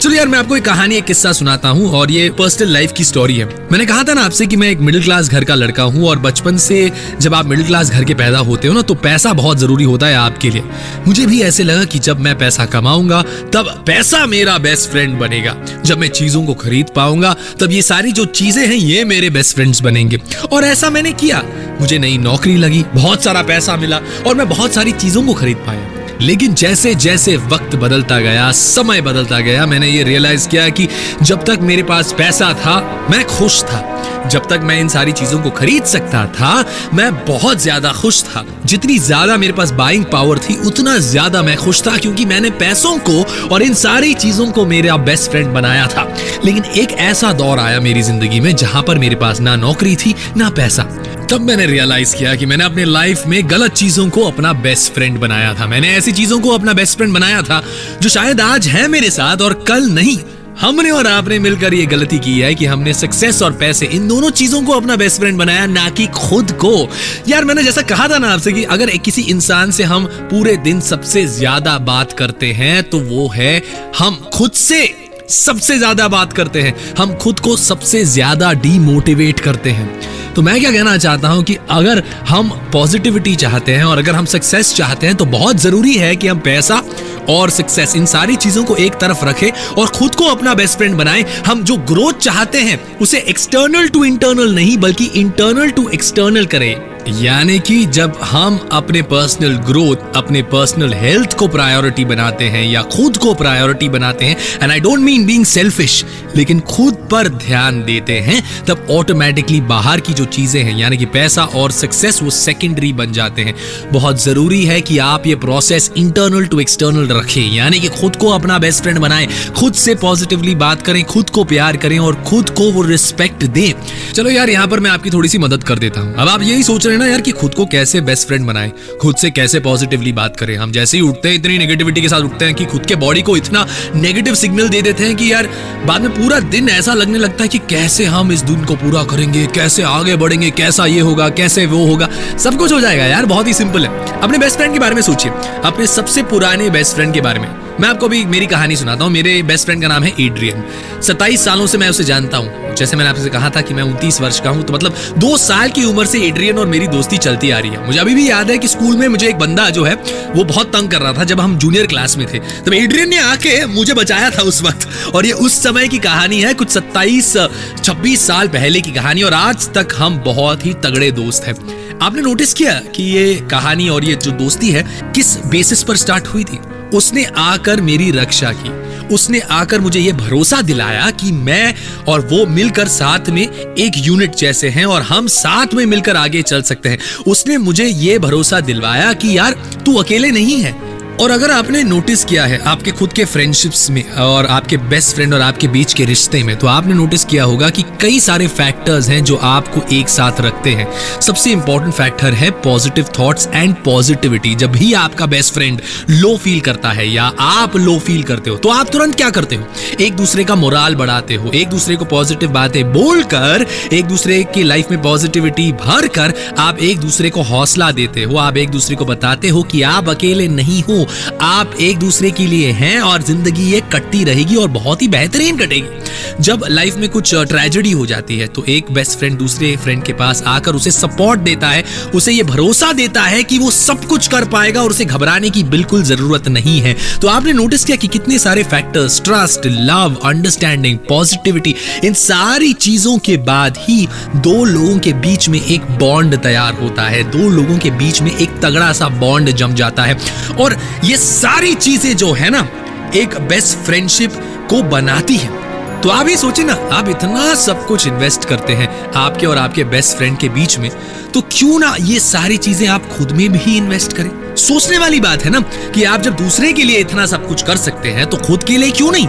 चलो 0.00 0.14
यार, 0.14 0.28
मैं 0.28 0.38
आपको 0.38 0.56
एक 0.56 0.64
कहानी, 0.64 0.96
एक 0.96 1.04
किस्सा 1.04 1.32
सुनाता 1.32 1.68
हूँ 1.68 1.90
और 1.90 2.10
ये 2.10 2.28
पर्सनल 2.30 2.72
लाइफ 2.72 2.92
की 2.92 3.04
स्टोरी 3.04 3.36
है। 3.36 3.44
मैंने 3.72 3.86
कहा 3.86 4.02
था 4.02 4.14
ना 4.14 4.24
आपसे 4.24 4.46
कि 4.46 4.56
मैं 4.56 4.70
एक 4.70 4.80
मिडिल 4.80 5.02
क्लास 5.04 5.28
घर 5.28 5.44
का 5.44 5.54
लड़का 5.54 5.82
हूँ 5.82 6.08
और 6.08 6.18
बचपन 6.18 6.56
से 6.56 6.90
जब 7.20 7.34
आप 7.34 7.46
मिडिल 7.46 7.66
क्लास 7.66 7.90
घर 7.90 8.04
के 8.04 8.14
पैदा 8.14 8.38
होते 8.40 8.68
हो 8.68 8.74
ना 8.74 8.82
तो 8.82 8.94
पैसा 8.96 9.32
बहुत 9.32 9.58
ज़रूरी 9.58 9.84
होता 9.84 10.06
है 10.06 10.14
आपके 10.16 10.50
लिए। 10.50 10.62
मुझे 11.06 11.26
भी 11.26 11.40
ऐसे 11.42 11.64
लगा 11.64 11.84
कि 11.84 11.98
जब 11.98 12.20
मैं 12.20 12.36
पैसा 12.38 12.64
कमाऊँगा, 12.66 13.22
तब 13.54 13.68
पैसा 13.86 14.24
मेरा 14.26 14.56
बेस्ट 14.58 14.90
फ्रेंड 14.90 15.18
बनेगा। 15.18 15.54
जब 15.84 15.98
मैं 15.98 16.08
चीज़ों 16.10 16.44
को 16.46 16.54
खरीद 16.54 16.90
पाऊँगा, 16.96 17.34
तब 17.60 17.72
ये 17.72 17.82
सारी 17.82 18.09
जो 18.12 18.24
चीज़ें 18.24 18.66
हैं, 18.66 18.74
ये 18.74 19.04
मेरे 19.04 19.30
बेस्ट 19.30 19.54
फ्रेंड्स 19.54 19.80
बनेंगे। 19.80 20.18
और 20.52 20.64
ऐसा 20.64 20.90
मैंने 20.90 21.12
किया। 21.12 21.42
मुझे 21.80 21.98
नई 21.98 22.18
नौकरी 22.18 22.56
लगी, 22.56 22.84
बहुत 22.94 23.24
सारा 23.24 23.42
पैसा 23.42 23.76
मिला 23.76 24.00
और 24.26 24.34
मैं 24.34 24.48
बहुत 24.48 24.74
सारी 24.74 24.92
चीज़ों 24.92 25.26
को 25.26 25.34
खरीद 25.34 25.56
पाया। 25.56 25.99
लेकिन 26.22 26.54
जैसे 26.54 26.94
जैसे 26.94 27.36
वक्त 27.36 27.74
बदलता 27.76 28.18
गया, 28.20 28.50
समय 28.52 29.00
बदलता 29.00 29.40
गया, 29.40 29.66
मैंने 29.66 29.88
ये 29.88 30.02
रियलाइज़ 30.02 30.48
किया 30.48 30.68
कि 30.68 30.88
जब 31.22 31.44
तक 31.44 31.58
मेरे 31.60 31.82
पास 31.82 32.12
पैसा 32.12 32.52
था, 32.54 32.78
मैं 33.10 33.24
खुश 33.24 33.62
था। 33.62 33.86
जब 34.28 34.48
तक 34.48 34.60
मैं 34.62 34.80
इन 34.80 34.88
सारी 34.88 35.12
चीज़ों 35.12 35.40
को 35.42 35.50
खरीद 35.50 35.84
सकता 35.84 36.26
था, 36.26 36.64
मैं 36.94 37.24
बहुत 37.24 37.60
ज़्यादा 37.60 37.92
खुश 37.92 38.22
था। 38.22 38.44
जितनी 38.66 38.98
ज़्यादा 38.98 39.36
मेरे 39.36 39.52
पास 39.52 39.70
बाइंग 39.70 40.04
पावर 40.04 40.38
थी, 40.38 40.54
उतना 40.66 40.96
ज़्यादा 40.98 41.42
मैं 41.42 41.56
खुश 41.56 41.82
था, 41.86 41.96
क्योंकि 41.96 42.24
मैंने 42.24 42.50
पैसों 42.50 42.96
को 42.98 43.22
और 43.48 43.62
इन 43.62 43.74
सारी 43.74 44.14
चीज़ों 44.14 44.50
को 44.50 44.66
मेरा 44.66 44.96
बेस्ट 44.96 45.30
फ्रेंड 45.30 45.48
बनाया 45.48 45.86
था। 45.86 46.08
लेकिन 46.44 46.64
एक 46.64 46.92
ऐसा 46.92 47.32
दौर 47.32 47.58
आया 47.58 47.80
मेरी 47.80 48.02
ज़िंदगी 48.02 48.40
में, 48.40 48.56
जहाँ 48.56 48.82
पर 48.82 48.98
मेरे 48.98 49.16
पास 49.16 49.40
ना 49.40 49.56
नौकरी 49.56 49.96
थी, 49.96 50.14
ना 50.36 50.50
पैसा। 50.50 50.82
तब 51.30 51.40
मैंने 51.40 51.66
रियलाइज़ 51.66 52.14
किया 52.16 52.34
कि 52.34 52.46
मैंने 52.46 52.64
अपने 52.64 52.84
लाइफ 52.84 53.22
में 53.26 53.50
गलत 53.50 53.72
चीज़ों 53.72 54.08
को 54.10 54.24
अपना 54.24 54.52
बेस्ट 54.52 54.92
फ्रेंड 54.92 55.18
बनाया 55.18 55.52
था। 55.54 55.66
मैंने 55.66 55.88
ऐसी 55.88 56.12
चीज़ों 56.12 56.38
को 56.40 56.50
अपना 56.50 56.72
बेस्ट 56.72 56.96
फ्रेंड 56.96 57.12
बनाया 57.14 57.42
था, 57.42 57.62
जो 58.02 58.08
शायद 58.08 58.40
आज 58.40 58.66
है 58.68 58.86
मेरे 58.88 59.10
साथ 59.10 59.42
और 59.42 59.54
कल 59.68 59.86
नहीं। 59.90 60.16
हमने 60.60 60.90
और 60.90 61.06
आपने 61.06 61.38
मिलकर 61.38 61.74
ये 61.74 61.84
गलती 61.86 62.18
की 62.18 62.38
है 62.40 62.54
कि 62.54 62.66
हमने 62.66 62.94
सक्सेस 62.94 63.40
और 63.42 63.52
पैसे, 63.52 63.86
इन 63.86 64.08
दोनों 64.08 64.30
चीज़ों 64.30 64.62
को 64.62 64.72
अपना 64.72 64.96
बेस्ट 64.96 65.20
फ्रेंड 65.20 65.38
बनाया, 65.38 65.66
ना 65.66 65.88
कि 65.90 66.06
खुद 66.06 66.50
को। 66.64 66.88
यार, 67.28 67.44
मैंने 67.44 67.62
जैसा 67.62 67.82
कहा 67.82 68.08
था 68.08 68.18
ना 68.18 68.32
आपसे 68.32 68.52
कि 68.52 68.64
अगर 68.66 68.96
किसी 68.98 69.22
इंसान 69.30 69.70
से 69.70 69.84
हम 69.84 70.06
पूरे 70.30 70.56
दिन 70.58 70.80
सबसे 70.80 71.26
ज़्यादा 71.28 71.78
बात 71.86 72.12
करते 72.12 72.52
हैं 72.52 72.82
तो 72.82 73.00
वो 73.00 73.28
है 73.28 73.62
हम 73.98 74.20
खुद 74.34 74.52
से। 74.52 74.84
सबसे 75.30 75.78
ज़्यादा 75.78 76.08
बात 76.08 76.32
करते 76.32 76.62
हैं। 76.62 76.74
हम 76.98 77.14
खुद 77.14 77.40
को 77.40 77.56
सबसे 77.56 78.04
ज़्यादा 78.06 78.52
डीमोटिवेट 78.54 79.40
करते 79.40 79.70
हैं। 79.70 80.32
तो 80.34 80.42
मैं 80.42 80.58
क्या 80.60 80.70
कहना 80.72 80.96
चाहता 80.96 81.28
हूँ 81.28 81.42
कि 81.44 81.56
अगर 81.70 82.02
हम 82.28 82.50
पॉजिटिविटी 82.72 83.34
चाहते 83.36 83.74
हैं 83.74 83.84
और 83.84 83.98
अगर 83.98 84.14
हम 84.14 84.24
सक्सेस 84.26 84.74
चाहते 84.74 85.06
हैं 85.06 85.16
तो 85.16 85.24
बहुत 85.26 85.56
ज़रूरी 85.56 85.94
है 85.94 86.14
कि 86.16 86.28
हम 86.28 86.38
पैसा 86.40 86.82
और 87.28 87.50
सक्सेस 87.50 87.96
इन 87.96 88.06
सारी 88.06 88.36
चीज़ों 88.36 88.64
को 88.64 88.76
एक 88.76 88.94
तरफ़ 88.94 89.24
रखें 89.24 89.50
और 89.50 89.88
खुद 89.88 90.14
को 90.14 90.24
अपना 90.26 90.54
बेस्ट 90.54 90.78
फ्रेंड 90.78 90.94
बनाएँ। 90.96 91.24
हम 91.46 91.62
जो 91.64 91.76
ग्रोथ 91.88 92.20
चाहते 92.20 92.60
हैं, 92.60 92.78
उसे 92.98 93.18
एक्सटर्नल 93.20 93.88
टू 93.88 94.04
इंटरनल 94.04 94.54
नहीं, 94.54 94.76
बल्कि 94.78 95.10
इंटरनल 95.16 95.70
टू 95.70 95.88
एक्सटर्नल 95.88 96.46
करें। 96.46 96.89
यानी 97.08 97.58
कि 97.58 97.84
जब 97.86 98.18
हम 98.22 98.58
अपने 98.72 99.02
पर्सनल 99.02 99.56
ग्रोथ 99.66 100.16
अपने 100.16 100.42
पर्सनल 100.42 100.94
हेल्थ 100.94 101.36
को 101.38 101.48
प्रायोरिटी 101.48 102.04
बनाते 102.04 102.44
हैं 102.44 102.64
या 102.64 102.82
खुद 102.82 103.16
को 103.16 103.34
प्रायोरिटी 103.34 103.88
बनाते 103.88 104.24
हैं 104.24 104.36
and 104.62 104.72
I 104.72 104.80
don't 104.80 104.98
mean 104.98 105.26
being 105.26 105.44
selfish 105.44 106.04
लेकिन 106.36 106.60
खुद 106.60 106.94
पर 107.10 107.28
ध्यान 107.28 107.82
देते 107.84 108.18
हैं, 108.18 108.42
तब 108.64 108.86
ऑटोमेटिकली 108.90 109.60
बाहर 109.60 110.00
की 110.00 110.12
जो 110.12 110.24
चीज़ें 110.24 110.62
हैं, 110.62 110.76
यानी 110.78 110.96
कि 110.96 111.06
पैसा 111.06 111.44
और 111.44 111.70
सक्सेस 111.70 112.22
वो 112.22 112.30
सेकेंडरी 112.30 112.92
बन 112.92 113.12
जाते 113.12 113.42
हैं। 113.42 113.54
बहुत 113.92 114.22
ज़रूरी 114.22 114.64
है 114.64 114.80
कि 114.80 114.98
आप 114.98 115.26
ये 115.26 115.34
प्रोसेस 115.34 115.90
इंटरनल 115.96 116.46
टू 116.46 116.60
एक्सटर्नल 116.60 117.08
रखें, 117.08 117.52
यानी 117.52 117.80
कि 117.80 117.88
खुद 117.88 118.16
को 118.16 118.28
अपना 118.28 118.58
बेस्ट 118.58 118.82
फ्रेंड 118.82 118.98
बनाएँ, 118.98 119.28
खुद 119.56 119.74
से 119.74 119.94
पॉजिटिवली 119.94 120.54
बात 120.54 120.82
करें, 120.82 121.02
खुद 121.04 121.30
को 121.30 121.44
प्यार 121.44 121.76
करें 121.76 121.98
और 121.98 122.22
खुद 122.26 122.50
को 122.50 122.70
वो 122.72 122.82
रिस्पेक्ट 122.82 123.44
दें। 123.44 123.72
चलो 124.12 124.30
यार, 124.30 124.50
यहाँ 124.50 124.66
पर 124.66 124.80
मैं 124.80 124.90
आपकी 124.90 125.10
थोड़ी 125.10 125.28
सी 125.28 125.38
मदद 125.38 125.62
कर 125.62 125.78
देता 125.78 126.00
हूँ। 126.00 126.14
अब 126.14 126.28
आप 126.28 126.42
यही 126.42 126.62
सोच 126.62 126.86
रहे 126.90 126.98
ना 126.98 127.06
यार 127.06 127.20
कि 127.20 127.30
खुद 127.30 127.54
को 127.54 127.66
कैसे 127.66 128.00
बेस्ट 128.00 128.26
फ्रेंड 128.28 128.46
बनाए, 128.46 128.72
खुद 129.00 129.16
से 129.16 129.30
कैसे 129.30 129.60
पॉजिटिवली 129.60 130.12
बात 130.12 130.36
करें। 130.36 130.56
हम 130.56 130.72
जैसे 130.72 130.96
ही 130.96 131.02
उठते 131.02 131.28
हैं, 131.28 131.34
इतनी 131.34 131.58
नेगेटिविटी 131.58 132.02
के 132.02 132.08
साथ 132.08 132.20
उठते 132.20 132.44
हैं 132.44 132.54
कि 132.54 132.64
खुद 132.64 132.86
के 132.86 132.94
बॉडी 132.94 133.22
को 133.22 133.36
इतना 133.36 133.66
नेगेटिव 133.94 134.34
सिग्नल 134.34 134.68
दे 134.68 134.82
देते 134.82 135.04
हैं 135.04 135.16
कि 135.16 135.32
यार, 135.32 135.48
बाद 135.86 136.00
में 136.00 136.10
पूरा 136.10 136.40
दिन 136.40 136.68
ऐसा 136.68 136.94
लगने 136.94 137.18
लगता 137.18 137.42
है 137.42 137.48
कि 137.48 137.58
कैसे 137.58 138.04
हम 138.04 138.32
इस 138.32 138.40
दिन 138.40 138.64
को 138.64 138.74
पूरा 138.74 139.04
करेंगे, 139.04 139.46
कैसे 139.46 139.82
आगे 139.82 140.16
बढ़ेंगे, 140.16 140.50
कैसा 140.50 140.86
ये 140.86 141.00
होगा, 141.00 141.28
कैसे 141.28 141.66
वो 141.66 141.86
होगा। 141.86 142.08
सब 142.38 142.56
कुछ 142.56 142.72
हो 142.72 142.80
जाएगा 142.80 143.04
यार, 143.04 143.26
बहुत 143.26 143.46
ही 143.46 143.54
सिंपल 143.54 143.86
है। 143.86 144.20
अपने 144.20 144.38
बेस्ट 144.38 144.56
फ्रेंड 144.56 144.72
के 144.72 144.78
बारे 144.78 144.94
में 144.94 145.02
सोचिए। 145.02 145.32
अपने 145.64 145.86
सबसे 145.86 146.22
पुराने 146.22 146.70
बेस्ट 146.70 146.94
फ्रेंड 146.94 147.14
के 147.14 147.20
बारे 147.20 147.40
में। 147.40 147.69
मैं 147.80 147.88
आपको 147.88 148.08
भी 148.08 148.24
मेरी 148.24 148.46
कहानी 148.46 148.76
सुनाता 148.76 149.04
हूँ। 149.04 149.12
मेरे 149.12 149.42
बेस्ट 149.42 149.64
फ्रेंड 149.64 149.82
का 149.82 149.88
नाम 149.88 150.02
है 150.04 150.10
एड्रियन 150.20 150.64
सत्ताईस 151.02 151.44
सालों 151.44 151.66
से 151.66 151.78
मैं 151.78 151.88
उसे 151.88 152.04
जानता 152.04 152.36
हूँ। 152.36 152.74
जैसे 152.76 152.96
मैंने 152.96 153.10
आपसे 153.10 153.28
कहा 153.28 153.50
था 153.50 153.60
कि 153.60 153.74
मैं 153.74 153.82
उनतीस 153.82 154.20
वर्ष 154.20 154.40
का 154.40 154.50
हूँ 154.50 154.62
तो 154.62 154.72
मतलब 154.72 154.96
दो 155.18 155.36
साल 155.36 155.70
की 155.70 155.84
उम्र 155.84 156.04
से 156.06 156.20
एड्रियन 156.22 156.58
और 156.58 156.66
मेरी 156.66 156.86
दोस्ती 156.86 157.18
चलती 157.18 157.50
आ 157.50 157.58
रही 157.58 157.70
है। 157.70 157.86
मुझे 157.86 157.98
अभी 157.98 158.14
भी 158.14 158.28
याद 158.30 158.50
है 158.50 158.58
कि 158.58 158.68
स्कूल 158.68 158.96
में 158.96 159.06
मुझे 159.08 159.28
एक 159.28 159.38
बंदा 159.38 159.68
जो 159.70 159.84
है, 159.84 159.94
वो 160.34 160.44
बहुत 160.44 160.72
तंग 160.72 160.90
कर 160.90 161.00
रहा 161.00 161.12
था 161.12 161.24
जब 161.24 161.40
हम 161.40 161.56
जूनियर 161.58 161.86
क्लास 161.86 162.16
में 162.16 162.26
थे। 162.34 162.38
तब 162.66 162.74
एड्रियन 162.74 163.08
ने 163.08 163.18
आके 163.18 163.64
मुझे 163.66 163.94
बचाया 163.94 164.30
था 164.30 164.42
उस 164.42 164.62
वक्त। 164.62 164.88
और 165.14 165.26
ये 165.26 165.32
उस 165.32 165.62
समय 165.62 165.88
की 165.88 165.98
कहानी 165.98 166.40
है, 166.40 166.54
कुछ 166.54 166.70
सत्ताईस, 166.70 167.36
छब्बीस 167.84 168.26
साल 168.26 168.48
पहले 168.48 168.80
की 168.80 168.92
कहानी, 168.92 169.22
और 169.22 169.34
आज 169.34 169.68
तक 169.68 169.94
हम 169.96 170.18
बहुत 170.18 170.66
ही 170.66 170.74
तगड़े 170.74 171.10
दोस्त 171.12 171.44
हैं। 171.44 171.54
आपने 172.02 172.22
नोटिस 172.22 172.54
किया 172.54 172.74
कि 172.94 173.02
ये 173.02 173.34
कहानी 173.50 173.88
और 173.88 174.04
ये 174.04 174.14
जो 174.14 174.30
दोस्ती 174.30 174.70
है, 174.70 174.84
किस 175.14 175.36
बेसिस 175.46 175.82
पर 175.82 175.96
स्टार्ट 175.96 176.26
हुई 176.26 176.44
थी? 176.44 176.60
उसने 176.94 177.24
आकर 177.24 177.80
मेरी 177.80 178.10
रक्षा 178.10 178.52
की। 178.52 178.90
उसने 179.14 179.40
आकर 179.40 179.80
मुझे 179.80 180.00
यह 180.00 180.12
भरोसा 180.12 180.62
दिलाया 180.62 181.10
कि 181.10 181.32
मैं 181.32 181.74
और 182.08 182.20
वो 182.20 182.46
मिलकर 182.46 182.88
साथ 182.88 183.28
में 183.28 183.48
एक 183.74 183.92
यूनिट 183.96 184.34
जैसे 184.34 184.68
हैं 184.68 184.84
और 184.84 185.02
हम 185.02 185.26
साथ 185.26 185.66
में 185.74 185.86
मिलकर 185.86 186.16
आगे 186.16 186.42
चल 186.42 186.62
सकते 186.62 186.88
हैं। 186.88 186.98
उसने 187.26 187.58
मुझे 187.58 187.84
यह 187.84 188.18
भरोसा 188.18 188.60
दिलवाया 188.60 189.12
कि 189.12 189.38
यार, 189.38 189.52
तू 189.86 189.94
अकेले 189.94 190.30
नहीं 190.30 190.60
है। 190.60 190.89
और 191.20 191.30
अगर 191.30 191.50
आपने 191.50 191.82
नोटिस 191.82 192.24
किया 192.24 192.44
है 192.44 192.58
आपके 192.58 192.90
खुद 192.90 193.12
के 193.12 193.24
फ्रेंडशिप्स 193.24 193.90
में 193.90 194.10
और 194.10 194.46
आपके 194.46 194.76
बेस्ट 194.90 195.14
फ्रेंड 195.14 195.34
और 195.34 195.40
आपके 195.40 195.68
बीच 195.68 195.92
के 195.92 196.04
रिश्ते 196.04 196.42
में 196.42 196.56
तो 196.56 196.66
आपने 196.66 196.94
नोटिस 196.94 197.24
किया 197.24 197.44
होगा 197.44 197.68
कि 197.70 197.82
कई 198.00 198.20
सारे 198.20 198.46
फैक्टर्स 198.48 199.08
हैं 199.08 199.22
जो 199.24 199.36
आपको 199.36 199.82
एक 199.92 200.08
साथ 200.08 200.40
रखते 200.40 200.70
हैं। 200.70 200.86
सबसे 201.20 201.50
इंपॉर्टेंट 201.50 201.94
फैक्टर 201.94 202.34
है 202.34 202.50
पॉजिटिव 202.60 203.06
थॉट्स 203.18 203.48
एंड 203.54 203.74
पॉजिटिविटी 203.84 204.54
जब 204.54 204.72
भी 204.72 204.92
आपका 204.92 205.26
बेस्ट 205.26 205.54
फ्रेंड 205.54 205.80
लो 206.10 206.36
फील 206.36 206.60
करता 206.60 206.90
है 206.90 207.08
या 207.08 207.24
आप 207.40 207.76
लो 207.76 207.98
फील 207.98 208.22
करते 208.22 208.50
हो 208.50 208.56
तो 208.56 208.68
आप 208.68 208.90
तुरंत 208.90 209.14
क्या 209.14 209.30
करते 209.30 209.56
हो? 209.56 209.66
एक 210.00 210.16
दूसरे 210.16 210.44
का 210.44 210.54
मोराल 210.54 210.94
बढ़ाते 210.94 211.34
हो, 211.34 211.50
एक 211.50 211.68
दूसरे 211.68 211.96
को 211.96 212.04
पॉजिटिव 212.04 212.50
बातें 212.50 212.92
बोलकर, 212.92 213.66
एक 213.92 214.04
दूसरे 214.04 214.42
की 214.44 214.62
लाइफ 214.62 214.90
में 214.90 215.00
पॉजिटिविटी 215.02 215.70
भर 215.74 216.08
कर 216.08 216.34
आप 216.58 216.78
एक 216.78 216.98
दूसरे 216.98 217.30
को 217.30 217.42
हौसला 217.42 217.90
देते 217.92 218.22
हो, 218.22 218.36
आप 218.36 218.56
एक 218.56 218.70
दूसरे 218.70 218.96
को 218.96 219.04
बताते 219.04 219.48
हो 219.48 219.62
कि 219.62 219.82
आप 219.82 220.08
अकेले 220.08 220.48
नहीं 220.48 220.82
हो 220.82 221.06
आप 221.42 221.74
एक 221.80 221.98
दूसरे 221.98 222.30
के 222.30 222.46
लिए 222.46 222.70
हैं 222.72 223.00
और 223.00 223.22
ज़िंदगी 223.22 223.70
ये 223.72 223.80
कटती 223.92 224.24
रहेगी 224.24 224.56
और 224.56 224.68
बहुत 224.70 225.02
ही 225.02 225.08
बेहतरीन 225.08 225.56
कटेगी। 225.56 226.42
जब 226.42 226.64
लाइफ 226.70 226.96
में 226.96 227.08
कुछ 227.08 227.34
ट्रेजेडी 227.34 227.90
हो 227.92 228.06
जाती 228.06 228.38
है 228.38 228.46
तो 228.48 228.64
एक 228.68 228.90
बेस्ट 228.92 229.18
फ्रेंड 229.18 229.38
दूसरे 229.38 229.74
फ्रेंड 229.76 230.02
के 230.02 230.12
पास 230.12 230.42
आकर 230.46 230.74
उसे 230.74 230.90
सपोर्ट 230.90 231.40
देता 231.40 231.68
है, 231.68 231.84
उसे 232.14 232.32
ये 232.32 232.42
भरोसा 232.42 232.92
देता 232.92 233.22
है 233.22 233.42
कि 233.42 233.58
वो 233.58 233.70
सब 233.70 234.04
कुछ 234.04 234.28
कर 234.28 234.44
पाएगा 234.48 234.82
और 234.82 234.90
उसे 234.90 235.04
घबराने 235.04 235.50
की 235.50 235.62
बिल्कुल 235.64 236.02
ज़रूरत 236.02 236.48
नहीं 236.48 236.78
है। 236.80 236.96
तो 237.20 237.28
आपने 237.28 237.52
नोटिस 237.52 237.84
किया 237.84 237.96
कि 237.96 238.08
कितने 238.08 238.38
सारे 238.38 238.62
factors 238.64 239.20
trust 239.22 239.66
love 239.66 240.16
understanding 240.24 240.98
positivity 241.08 241.74
इन 242.04 242.14
सारी 242.14 242.72
चीज़ों 242.74 243.16
के 243.18 243.36
बाद 243.44 243.78
ही 243.80 244.06
दो 244.36 244.64
लोगों 244.64 244.98
के 244.98 245.12
बीच 245.20 245.48
में 245.48 245.60
एक 245.60 245.90
बॉन्ड 245.98 246.36
तैयार 246.42 246.74
होता 246.74 247.02
है। 247.04 247.22
दो 247.30 247.48
लोगों 247.50 247.78
के 247.78 247.90
बीच 247.92 248.20
में 248.22 248.30
एक 248.32 248.58
तगड़ा 248.62 248.92
सा 248.92 249.08
बॉन्ड 249.20 249.50
जम 249.52 249.74
जाता 249.74 250.04
है। 250.04 250.16
और 250.56 250.76
ये 251.04 251.16
सारी 251.16 251.74
चीज़ें 251.74 252.16
जो 252.16 252.32
है 252.32 252.50
ना, 252.50 252.66
एक 253.14 253.38
बेस्ट 253.48 253.78
फ्रेंडशिप 253.78 254.32
को 254.70 254.82
बनाती 254.82 255.36
है। 255.36 255.58
तो 256.00 256.08
आप 256.08 256.28
ही 256.28 256.36
सोचे 256.36 256.62
ना, 256.64 256.74
आप 256.92 257.08
इतना 257.08 257.54
सब 257.56 257.86
कुछ 257.86 258.06
इन्वेस्ट 258.06 258.44
करते 258.44 258.72
हैं 258.72 258.88
आपके 259.16 259.46
और 259.46 259.58
आपके 259.58 259.84
बेस्ट 259.86 260.16
फ्रेंड 260.16 260.38
के 260.38 260.48
बीच 260.48 260.78
में 260.78 260.90
तो 261.34 261.40
क्यों 261.52 261.78
ना 261.78 261.94
ये 262.00 262.18
सारी 262.20 262.56
चीज़ें 262.58 262.86
आप 262.88 263.08
खुद 263.08 263.32
में 263.32 263.48
भी 263.52 263.76
इन्वेस्ट 263.76 264.12
करें? 264.12 264.30
सोचने 264.60 264.98
वाली 264.98 265.20
बात 265.20 265.44
है 265.44 265.50
ना 265.50 265.60
कि 265.94 266.04
आप 266.04 266.20
जब 266.20 266.36
दूसरे 266.36 266.72
के 266.72 266.82
लिए 266.82 266.98
इतना 266.98 267.26
सब 267.26 267.46
कुछ 267.48 267.62
कर 267.62 267.76
सकते 267.76 268.08
हैं 268.08 268.26
तो 268.26 268.36
खुद 268.36 268.64
के 268.64 268.76
लिए 268.76 268.90
क्यों 268.90 269.10
नहीं? 269.12 269.26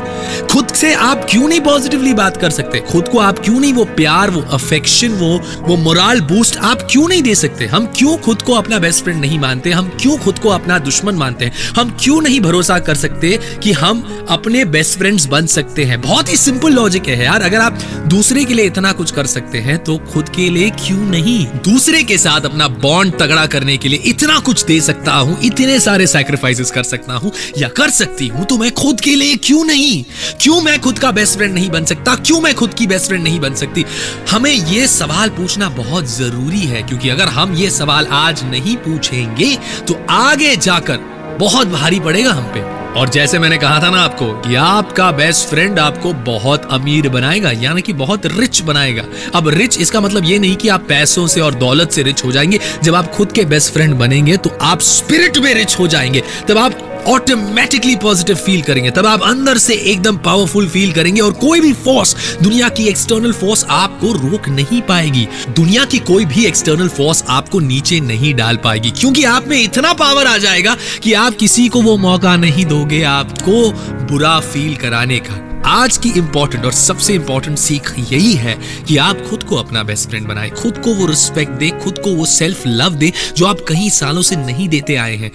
खुद 0.51 0.67
से 0.67 0.93
आप 0.93 1.25
क्यों 1.29 1.47
नहीं 1.47 1.59
पॉजिटिवली 1.61 2.13
बात 2.13 2.37
कर 2.37 2.49
सकते? 2.49 2.79
खुद 2.91 3.07
को 3.07 3.19
आप 3.19 3.39
क्यों 3.39 3.59
नहीं 3.59 3.73
वो 3.73 3.85
प्यार, 3.85 4.29
वो 4.29 4.41
अफेक्शन 4.51 5.09
वो 5.11 5.39
वो 5.61 5.77
मोरल 5.77 6.21
बूस्ट 6.21 6.57
आप 6.57 6.87
क्यों 6.91 7.07
नहीं 7.07 7.21
दे 7.21 7.35
सकते? 7.35 7.65
हम 7.65 7.85
क्यों 7.97 8.17
खुद 8.17 8.41
को 8.41 8.53
अपना 8.53 8.79
बेस्ट 8.79 9.03
फ्रेंड 9.03 9.19
नहीं 9.21 9.39
मानते? 9.39 9.71
हम 9.71 9.87
क्यों 10.01 10.17
खुद 10.17 10.39
को 10.39 10.49
अपना 10.49 10.77
दुश्मन 10.79 11.15
मानते 11.15 11.45
हैं? 11.45 11.53
हम 11.77 11.97
क्यों 12.01 12.21
नहीं 12.21 12.39
भरोसा 12.41 12.79
कर 12.79 12.95
सकते 12.95 13.37
कि 13.63 13.71
हम 13.71 14.25
अपने 14.29 14.65
बेस्ट 14.65 14.97
फ्रेंड्स 14.97 15.25
बन 15.25 15.45
सकते 15.45 15.83
हैं? 15.83 16.01
बहुत 16.01 16.29
ही 16.29 16.37
सिंपल 16.37 16.73
लॉजिक 16.73 17.07
है 17.07 17.23
यार। 17.23 17.41
अगर 17.41 17.59
आप 17.59 17.79
दूसरे 18.07 18.45
के 18.45 18.53
लिए 18.53 18.65
इतना 18.65 18.91
कुछ 18.91 19.11
कर 19.11 19.25
सकते 19.27 19.59
हैं 19.59 19.77
तो 19.83 19.97
खुद 20.13 20.29
के 20.29 20.49
लिए 20.49 20.69
क्यों 20.79 20.99
नहीं? 20.99 21.45
दूसरे 21.65 22.03
के 22.03 22.17
साथ 22.17 22.45
अपना 22.45 22.67
बॉन्ड 22.81 23.17
तगड़ा 23.19 23.45
करने 23.45 23.77
के 23.77 23.89
लिए 23.89 23.99
इतना 24.05 24.39
कुछ 24.39 24.63
दे 24.65 24.79
सकता 24.81 25.13
हूँ, 25.21 25.37
इतने 25.43 25.79
सारे 25.79 26.07
सैक्रिफाइसेस 26.07 26.71
कर 26.71 26.83
सकता 26.83 27.13
हूँ, 27.13 27.31
या 27.57 27.67
कर 27.69 27.89
सकती 27.89 28.27
हूँ 28.27 28.45
तो 28.45 28.57
मैं 28.57 28.71
खुद 28.73 29.01
के 29.01 29.15
लिए 29.15 29.35
क्यों 29.37 29.63
नहीं? 29.65 30.03
क्यों 30.41 30.61
मैं 30.61 30.79
खुद 30.81 30.99
का 30.99 31.11
बेस्ट 31.11 31.37
फ्रेंड 31.37 31.53
नहीं 31.53 31.69
बन 31.69 31.85
सकता? 31.85 32.15
क्यों 32.17 32.39
मैं 32.41 32.53
खुद 32.55 32.73
की 32.73 32.87
बेस्ट 32.87 33.07
फ्रेंड 33.07 33.23
नहीं 33.23 33.39
बन 33.39 33.55
सकती? 33.55 33.85
हमें 34.31 34.51
ये 34.51 34.87
सवाल 34.87 35.29
पूछना 35.29 35.69
बहुत 35.71 36.05
ज़रूरी 36.07 36.61
है, 36.61 36.83
क्योंकि 36.83 37.09
अगर 37.09 37.27
हम 37.29 37.55
ये 37.55 37.69
सवाल 37.69 38.07
आज 38.13 38.43
नहीं 38.43 38.75
पूछेंगे 38.79 39.55
तो 39.87 40.05
आगे 40.09 40.55
जाकर 40.57 41.09
बहुत 41.39 41.67
भारी 41.69 41.99
पड़ेगा 41.99 42.31
हम 42.31 42.51
पे। 42.53 42.80
और 42.97 43.09
जैसे 43.09 43.39
मैंने 43.39 43.57
कहा 43.57 43.79
था 43.81 43.89
ना 43.89 43.97
आपको 43.97 44.25
कि 44.41 44.55
आपका 44.55 45.11
बेस्ट 45.11 45.47
फ्रेंड 45.47 45.79
आपको 45.79 46.11
बहुत 46.13 46.67
अमीर 46.71 47.07
बनाएगा, 47.09 47.51
यानी 47.51 47.81
कि 47.81 47.93
बहुत 47.93 48.25
रिच 48.25 48.61
बनाएगा। 48.61 49.03
अब 49.35 49.47
रिच 49.47 49.77
इसका 49.77 50.01
मतलब 50.01 50.25
ये 50.25 50.39
नहीं 50.39 50.55
कि 50.55 50.69
आप 50.69 50.85
पैसों 50.89 51.25
से 51.27 51.41
और 51.41 51.53
दौलत 51.55 51.91
से 51.91 52.03
रिच 52.03 52.23
हो 52.25 52.31
जाएँगे। 52.31 52.59
जब 52.83 52.95
आप 52.95 53.11
खुद 53.11 53.31
के 53.31 53.45
बेस्ट 53.45 53.73
फ्रेंड 53.73 53.93
बनेंगे 53.95 54.37
तो 54.37 54.57
आप 54.61 54.81
स्पिरिट 54.81 55.37
में 55.37 55.53
रिच 55.53 55.79
हो 55.79 55.87
जाएँगे। 55.87 56.23
तब 56.49 56.57
आप 56.57 56.90
ऑटोमेटिकली 57.07 57.95
पॉजिटिव 57.95 58.35
फील 58.35 58.61
करेंगे, 58.61 58.91
तब 58.91 59.05
आप 59.05 59.21
अंदर 59.23 59.57
से 59.57 59.73
एकदम 59.73 60.17
पावरफुल 60.17 60.67
फील 60.69 60.91
करेंगे 60.93 61.21
और 61.21 61.31
कोई 61.33 61.59
भी 61.59 61.71
फोर्स 61.75 62.15
दुनिया 62.41 62.69
की 62.69 62.87
एक्सटर्नल 62.87 63.33
फोर्स 63.33 63.65
आपको 63.69 64.11
रोक 64.13 64.49
नहीं 64.49 64.81
पाएगी। 64.81 65.27
दुनिया 65.49 65.85
की 65.85 65.99
कोई 65.99 66.25
भी 66.25 66.45
एक्सटर्नल 66.45 66.87
फोर्स 66.89 67.23
आपको 67.29 67.59
नीचे 67.59 67.99
नहीं 67.99 68.33
डाल 68.33 68.57
पाएगी, 68.57 68.91
क्योंकि 68.91 69.23
आप 69.23 69.47
में 69.47 69.61
इतना 69.61 69.93
पावर 69.93 70.27
आ 70.27 70.37
जाएगा 70.37 70.75
कि 71.03 71.13
आप 71.13 71.35
किसी 71.35 71.67
को 71.67 71.81
वो 71.81 71.97
मौका 71.97 72.35
नहीं 72.35 72.65
दोगे 72.65 73.01
आपको 73.03 73.71
बुरा 74.05 74.39
फील 74.41 74.75
कराने 74.75 75.19
का। 75.19 75.47
आज 75.67 75.97
की 75.97 76.09
इंपॉर्टेंट 76.09 76.65
और 76.65 76.71
सबसे 76.73 77.13
इंपॉर्टेंट 77.13 77.57
सीख 77.57 77.93
यही 77.99 78.33
है 78.33 78.57
कि 78.87 78.97
आप 78.97 79.21
खुद 79.29 79.43
को 79.43 79.55
अपना 79.55 79.83
बेस्ट 79.83 80.09
फ्रेंड 80.09 80.27
बनाए, 80.27 80.49
खुद 80.51 80.77
को 80.77 80.93
वो 80.93 81.05
रिस्पेक्ट 81.05 81.51
दे, 81.51 81.69
खुद 81.83 81.99
को 81.99 82.15
वो 82.15 82.25
सेल्फ 82.27 82.63
लव 82.67 82.93
दे 82.93 83.11
जो 83.37 83.45
आप 83.45 83.59
कई 83.67 83.89
सालों 83.89 84.21
से 84.21 84.35
नहीं 84.35 84.67
देते 84.69 84.95
आए 84.95 85.15
हैं। 85.15 85.31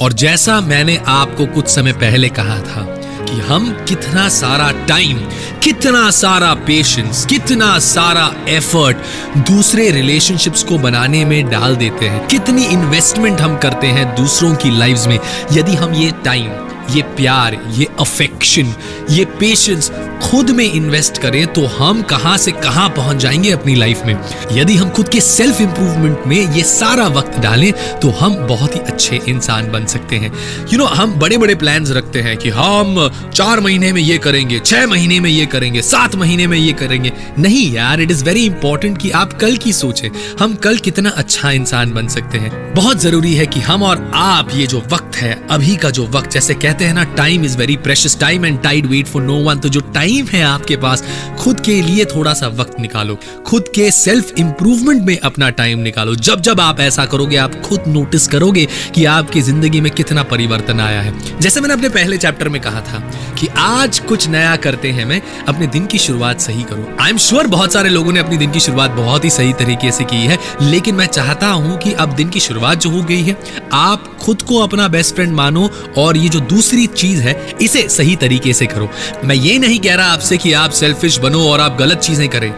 और 0.00 0.12
जैसा 0.12 0.60
मैंने 0.60 1.00
आपको 1.06 1.46
कुछ 1.46 1.68
समय 1.68 1.92
पहले 1.92 2.28
कहा 2.28 2.58
था 2.58 2.82
कि 3.24 3.40
हम 3.40 3.84
कितना 3.88 4.28
सारा 4.28 4.86
टाइम 4.86 5.18
कितना 5.62 6.10
सारा 6.10 6.54
पेशेंस 6.54 7.26
कितना 7.26 7.78
सारा 7.78 8.34
एफर्ट 8.48 8.96
दूसरे 9.38 9.90
रिलेशनशिप्स 9.90 10.62
को 10.62 10.78
बनाने 10.78 11.24
में 11.24 11.50
डाल 11.50 11.76
देते 11.76 12.08
हैं। 12.08 12.26
कितनी 12.26 12.64
इन्वेस्टमेंट 12.64 13.40
हम 13.40 13.56
करते 13.56 13.86
हैं 13.86 14.16
दूसरों 14.16 14.54
की 14.54 14.78
लाइफ्स 14.78 15.06
में। 15.06 15.18
यदि 15.52 15.74
हम 15.74 15.94
ये 15.94 16.10
टाइम 16.24 16.69
ये 16.94 17.02
प्यार 17.16 17.58
ये 17.76 17.86
अफेक्शन 18.00 18.74
ये 19.10 19.24
पेशेंस 19.40 19.90
खुद 20.22 20.50
में 20.50 20.64
इन्वेस्ट 20.64 21.18
करें 21.18 21.46
तो 21.46 21.64
हम 21.66 22.02
कहाँ 22.02 22.36
से 22.38 22.52
कहाँ 22.52 22.88
पहुँच 22.88 23.16
जाएँगे 23.16 23.50
अपनी 23.50 23.74
लाइफ 23.74 24.02
में। 24.06 24.14
यदि 24.52 24.74
हम 24.76 24.90
खुद 24.90 25.08
के 25.08 25.20
सेल्फ 25.20 25.60
इंप्रूवमेंट 25.60 26.26
में 26.26 26.36
ये 26.56 26.62
सारा 26.62 27.06
वक्त 27.08 27.38
डालें 27.38 27.72
तो 28.00 28.10
हम 28.10 28.34
बहुत 28.46 28.74
ही 28.74 28.80
अच्छे 28.80 29.20
इंसान 29.28 29.70
बन 29.72 29.86
सकते 29.86 30.16
हैं। 30.16 30.30
यू 30.30 30.68
you 30.68 30.78
नो 30.78 30.84
know, 30.84 30.96
हम 30.96 31.12
बड़े 31.12 31.38
बड़े 31.38 31.54
प्लान्स 31.54 31.90
रखते 31.90 32.20
हैं 32.20 32.36
कि 32.36 32.48
हम 32.48 33.08
चार 33.34 33.60
महीने 33.60 33.92
में 33.92 34.02
ये 34.02 34.18
करेंगे 34.18 34.58
छह 34.58 34.86
महीने 34.86 35.20
में 35.20 35.30
ये 35.30 35.46
करेंगे 35.46 35.82
सात 35.82 36.14
महीने 36.14 36.46
में 36.46 36.58
ये 36.58 36.72
करेंगे। 36.72 37.12
नहीं 37.38 37.70
यार 37.72 38.00
इट 38.00 38.10
इज़ 38.10 38.24
वेरी 38.24 38.44
इंपॉर्टेंट 38.46 38.98
कि 38.98 39.10
आप 39.10 39.32
कल 39.32 39.56
की 39.56 39.72
सोचें 39.72 40.08
हम 40.40 40.54
कल 40.54 40.78
कितना 40.78 41.10
अच्छा 41.10 41.50
इंसान 41.50 41.92
बन 41.92 42.08
सकते 42.08 42.38
हैं। 42.38 42.52
बहुत 42.74 43.00
ज़रूरी 43.00 43.34
है 43.34 43.46
कि 43.46 43.60
हम 43.60 43.82
और 43.82 44.10
आप 44.14 44.48
ये 44.54 44.66
जो 44.66 44.82
वक्त 44.92 45.16
है 45.16 45.32
अभी 45.50 45.76
का 45.76 45.90
जो 45.90 46.06
वक्त 46.08 46.30
जैसे 46.30 46.54
कहते 46.54 46.79
हैं 46.84 46.94
ना 46.94 47.04
time 47.14 47.44
is 47.44 47.56
very 47.58 47.76
precious 47.78 48.18
time 48.20 48.44
and 48.46 48.60
tide 48.62 48.86
wait 48.86 49.06
for 49.06 49.22
no 49.22 49.36
one 49.44 49.58
तो 49.58 49.68
जो 49.68 49.80
टाइम 49.94 50.26
है 50.26 50.42
आपके 50.44 50.76
पास, 50.76 51.04
खुद 51.40 51.60
के 51.60 51.80
लिए 51.82 52.04
थोड़ा 52.06 52.34
सा 52.34 52.48
वक्त 52.50 52.80
निकालो। 52.80 53.18
खुद 53.46 53.68
के 53.74 53.90
सेल्फ 53.90 54.32
इंप्रूवमेंट 54.38 55.02
में 55.04 55.18
अपना 55.18 55.50
टाइम 55.52 55.78
निकालो। 55.78 56.14
जब 56.16 56.40
जब 56.40 56.60
आप 56.60 56.80
ऐसा 56.80 57.04
करोगे, 57.06 57.36
आप 57.36 57.60
खुद 57.62 57.84
नोटिस 57.88 58.26
करोगे 58.28 58.66
कि 58.94 59.04
आपकी 59.06 59.40
ज़िंदगी 59.42 59.80
में 59.80 59.90
कितना 59.92 60.22
परिवर्तन 60.24 60.80
आया 60.80 61.00
है। 61.00 61.38
जैसे 61.40 61.60
मैंने 61.60 61.74
अपने 61.74 61.88
पहले 61.90 62.18
चैप्टर 62.18 62.48
में 62.48 62.60
कहा 62.62 62.80
था 62.82 62.98
कि 63.38 63.48
आज 63.58 63.98
कुछ 63.98 64.28
नया 64.28 64.54
करते 64.58 64.90
हैं 64.90 65.04
मैं, 65.04 65.20
अपने 65.48 65.66
दिन 65.66 65.86
की 65.86 65.98
शुरुआत 65.98 66.40
सही 66.40 66.62
करो। 66.62 66.96
आई 67.00 67.10
एम 67.10 67.18
श्योर 67.18 67.46
बहुत 67.46 67.72
सारे 67.72 67.88
लोगों 67.88 68.12
ने 68.12 68.20
अपनी 68.20 68.36
दिन 68.36 68.50
की 68.50 68.60
शुरुआत 68.60 68.90
बहुत 68.92 69.24
ही 69.24 69.30
सही 69.30 69.52
तरीके 69.54 69.92
से 69.92 70.04
की 70.04 70.16
है, 70.16 70.38
लेकिन 70.62 70.94
मैं 70.94 71.06
चाहता 71.08 71.46
हूँ 71.48 71.78
कि 71.78 71.92
अब 71.94 72.14
दिन 72.14 72.28
की 72.28 72.40
शुरुआत 72.40 72.80
जो 72.80 72.90
हो 72.90 73.02
गई 73.02 73.22
है, 73.22 73.36
आप 73.72 74.16
खुद 74.20 74.42
को 74.42 74.58
अपना 74.58 74.86
बेस्ट 74.88 75.14
फ्रेंड 75.14 75.32
मानो 75.32 75.68
और 75.98 76.16
ये 76.16 76.28
जो 76.28 76.40
दूसरी 76.40 76.69
चीज़ 76.70 77.20
है, 77.20 77.54
इसे 77.62 77.88
सही 77.88 78.16
तरीके 78.16 78.52
से 78.52 78.66
करो। 78.66 78.88
मैं 79.24 79.34
ये 79.34 79.58
नहीं 79.58 79.78
कह 79.78 79.94
रहा 79.94 80.06
आपसे 80.06 80.36
कि 80.36 80.52
आप 80.52 80.70
सेल्फिश 80.70 81.18
बनो 81.18 81.48
और 81.48 81.60
आप 81.60 81.76
गलत 81.78 81.98
चीज़ें 81.98 82.28
करें। 82.28 82.52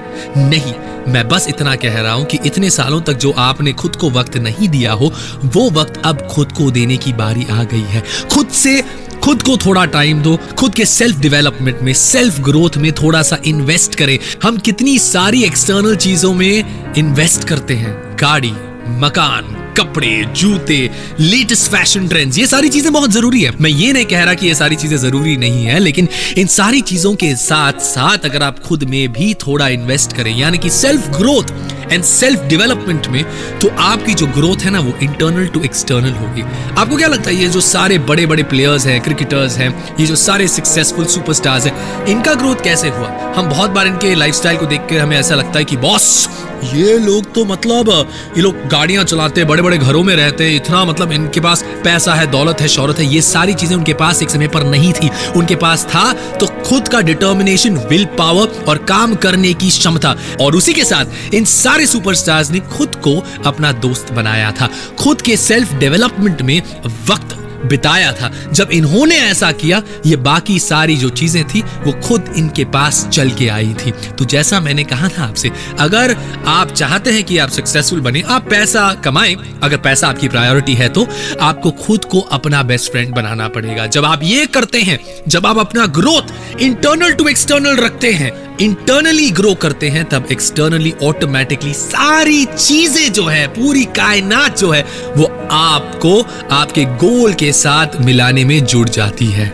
नहीं, 0.48 0.74
मैं 1.12 1.28
बस 1.28 1.46
इतना 1.48 1.76
कह 1.76 2.00
रहा 2.00 2.12
हूँ 2.12 2.24
कि 2.24 2.38
इतने 2.46 2.70
सालों 2.70 3.00
तक 3.00 3.12
जो 3.12 3.30
आपने 3.30 3.72
खुद 3.72 3.96
को 3.96 4.10
वक्त 4.10 4.36
नहीं 4.36 4.68
दिया 4.68 4.92
हो, 4.92 5.12
वो 5.44 5.70
वक्त 5.70 6.02
अब 6.04 6.26
खुद 6.26 6.52
को 6.52 6.70
देने 6.70 6.96
की 6.96 7.12
बारी 7.12 7.46
आ 7.50 7.64
गई 7.64 7.82
है। 7.82 8.02
खुद 8.34 8.48
से, 8.48 8.84
खुद 9.24 9.42
को 9.42 9.56
थोड़ा 9.56 9.84
टाइम 9.84 10.22
दो, 10.22 10.36
खुद 10.58 10.74
के 10.74 10.84
सेल्फ 10.84 11.18
डेवलपमेंट 11.18 11.80
में 11.80 11.92
सेल्फ 11.92 12.40
ग्रोथ 12.40 12.76
में 12.76 12.92
थोड़ा 12.92 13.22
सा 13.22 13.38
इन्वेस्ट 13.46 13.94
करें। 13.94 14.18
हम 14.42 14.56
कितनी 14.56 14.98
सारी 14.98 15.44
एक्सटर्नल 15.44 15.96
चीज़ों 15.96 16.34
में 16.34 16.94
इन्वेस्ट 16.94 17.44
करते 17.44 17.74
हैं। 17.74 18.16
गाड़ी, 18.20 18.52
मकान 18.88 19.56
कपड़े, 19.78 20.24
जूते 20.36 20.78
लेटेस्ट 21.20 21.70
फ़ैशन 21.70 22.08
ट्रेंड्स 22.08 22.38
ये 22.38 22.46
सारी 22.46 22.68
चीज़ें 22.68 22.92
बहुत 22.92 23.10
ज़रूरी 23.10 23.42
है। 23.42 23.50
मैं 23.60 23.70
ये 23.70 23.92
नहीं 23.92 24.04
कह 24.04 24.24
रहा 24.24 24.34
कि 24.34 24.46
ये 24.46 24.54
सारी 24.54 24.76
चीज़ें 24.76 24.96
ज़रूरी 24.98 25.36
नहीं 25.36 25.64
है, 25.64 25.78
लेकिन 25.78 26.08
इन 26.38 26.46
सारी 26.48 26.80
चीज़ों 26.82 27.14
के 27.14 27.34
साथ 27.36 27.80
साथ 27.82 28.24
अगर 28.24 28.42
आप 28.42 28.58
खुद 28.58 28.84
में 28.84 29.12
भी 29.12 29.32
थोड़ा 29.46 29.68
इन्वेस्ट 29.70 30.16
करें, 30.16 30.36
यानी 30.36 30.58
कि 30.58 30.70
self 30.70 31.08
growth 31.16 31.54
and 31.92 32.04
self 32.04 32.42
development 32.42 33.06
में 33.08 33.24
तो 33.60 33.68
आपकी 33.80 34.14
जो 34.14 34.26
ग्रोथ 34.26 34.62
है 34.64 34.70
ना, 34.70 34.80
वो 34.80 34.94
इंटरनल 35.02 35.46
टू 35.46 35.62
एक्सटर्नल 35.62 36.12
होगी। 36.12 36.42
आपको 36.78 36.96
क्या 36.96 37.08
लगता 37.08 37.30
है, 37.30 37.36
ये 37.36 37.48
जो 37.48 37.60
सारे 37.60 37.98
बड़े 38.00 38.26
बड़े 38.26 38.42
प्लेयर्स 38.42 38.86
हैं 38.86 39.00
क्रिकेटर्स 39.00 39.56
हैं, 39.58 39.68
ये 40.00 40.06
जो 40.06 40.16
सारे 40.16 40.48
सक्सेसफुल 40.48 41.04
सुपरस्टार्स 41.06 41.66
हैं, 41.66 42.06
इनका 42.06 42.34
ग्रोथ 42.34 42.64
कैसे 42.64 42.88
हुआ? 42.88 43.08
हम 43.36 43.48
बहुत 43.48 43.70
बार 43.70 43.86
इनके 43.86 44.14
लाइफस्टाइल 44.14 44.56
को 44.56 44.66
देख 44.66 44.86
कर 44.90 44.98
हमें 44.98 45.16
ऐसा 45.16 45.34
लगता 45.34 45.58
है 45.58 45.64
कि, 45.64 45.76
बॉस 45.76 46.28
ये 46.64 46.96
लोग 46.98 47.32
तो 47.34 47.44
मतलब 47.44 47.88
ये 48.36 48.42
लोग 48.42 48.66
गाड़ियाँ 48.68 49.04
चलाते 49.04 49.44
बड़े 49.44 49.62
बड़े 49.62 49.78
घरों 49.78 50.02
में 50.02 50.14
रहते, 50.16 50.48
इतना 50.56 50.84
मतलब 50.84 51.12
इनके 51.12 51.40
पास 51.40 51.62
पैसा 51.84 52.14
है, 52.14 52.26
दौलत 52.30 52.60
है 52.60 52.68
शौरत 52.68 52.98
है, 52.98 53.06
ये 53.06 53.20
सारी 53.22 53.54
चीज़ें 53.54 53.76
उनके 53.76 53.94
पास 53.94 54.22
एक 54.22 54.30
समय 54.30 54.48
पर 54.48 54.64
नहीं 54.64 54.92
थी। 54.92 55.10
उनके 55.36 55.56
पास 55.56 55.84
था 55.86 56.12
तो 56.38 56.46
खुद 56.62 56.88
का 56.88 57.00
डिटर्मिनेशन 57.02 57.76
विल 57.90 58.04
पावर 58.18 58.64
और 58.68 58.78
काम 58.84 59.14
करने 59.16 59.52
की 59.54 59.70
क्षमता। 59.70 60.16
और 60.40 60.56
उसी 60.56 60.72
के 60.72 60.84
साथ 60.84 61.34
इन 61.34 61.44
सारे 61.46 61.86
सुपरस्टार्स 61.86 62.50
ने 62.50 62.60
खुद 62.72 62.94
को 63.04 63.18
अपना 63.46 63.72
दोस्त 63.82 64.12
बनाया 64.12 64.50
था। 64.52 64.70
खुद 64.98 65.20
के 65.20 65.36
सेल्फ 65.38 65.74
डेवलपमेंट 65.74 66.42
में 66.42 66.60
वक्त 67.08 67.38
बिताया 67.64 68.12
था। 68.12 68.30
जब 68.52 68.70
इन्होंने 68.72 69.16
ऐसा 69.20 69.50
किया, 69.52 69.82
ये 70.06 70.16
बाकी 70.18 70.58
सारी 70.58 70.96
जो 70.96 71.08
चीज़ें 71.10 71.44
थी, 71.44 71.60
वो 71.60 71.92
खुद 72.00 72.32
इनके 72.36 72.64
पास 72.66 73.06
चल 73.08 73.30
के 73.30 73.48
आई 73.48 73.74
थी। 73.76 73.90
तो 74.18 74.24
जैसा 74.24 74.60
मैंने 74.60 74.84
कहा 74.84 75.08
था 75.08 75.24
आपसे, 75.24 75.50
अगर 75.80 76.16
आप 76.46 76.72
चाहते 76.72 77.10
हैं 77.10 77.24
कि 77.24 77.38
आप 77.38 77.50
सक्सेसफुल 77.50 78.00
बने, 78.00 78.22
आप 78.22 78.48
पैसा 78.50 78.92
कमाएँ। 78.94 79.36
अगर 79.62 79.76
पैसा 79.78 80.08
आपकी 80.08 80.28
प्रायोरिटी 80.28 80.74
है 80.74 80.88
तो 80.88 81.06
आपको 81.40 81.70
खुद 81.82 82.04
को 82.04 82.20
अपना 82.32 82.62
बेस्ट 82.62 82.90
फ्रेंड 82.92 83.14
बनाना 83.14 83.48
पड़ेगा। 83.48 83.86
जब 83.86 84.04
आप 84.04 84.20
ये 84.22 84.46
करते 84.46 84.80
हैं, 84.80 84.98
जब 85.28 85.46
आप 85.46 85.58
अपना 85.58 85.86
ग्रोथ 85.92 86.60
इंटरनल 86.60 87.12
टू 87.12 87.28
एक्सटर्नल 87.28 87.76
रखते 87.76 88.12
हैं 88.12 88.30
इंटरनली 88.60 89.30
ग्रो 89.30 89.54
करते 89.54 89.88
हैं, 89.88 90.08
तब 90.08 90.28
एक्सटर्नली 90.32 90.94
ऑटोमेटिकली 91.02 91.74
सारी 91.74 92.44
चीज़ें 92.44 93.12
जो 93.12 93.26
है, 93.26 93.46
पूरी 93.48 93.84
कायनात 93.84 94.58
जो 94.58 94.70
है, 94.70 94.82
वो 95.16 95.48
आपको, 95.50 96.22
आपके 96.50 96.84
गोल 96.84 97.34
के 97.34 97.52
साथ 97.52 97.86
मिलाने 98.00 98.44
में 98.44 98.64
जुड़ 98.64 98.88
जाती 98.88 99.26
है। 99.26 99.48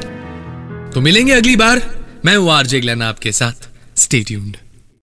तो 0.90 1.00
मिलेंगे 1.00 1.32
अगली 1.32 1.56
बार। 1.56 1.82
मैं 2.24 2.36
हूँ 2.36 2.52
आरजे 2.52 2.80
ग्लैन 2.80 3.02
आपके 3.02 3.32
साथ। 3.32 3.68
Stay 3.96 4.20
tuned 4.20 4.56